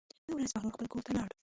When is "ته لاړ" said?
1.05-1.29